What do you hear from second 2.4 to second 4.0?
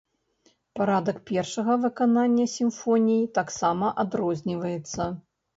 сімфоній таксама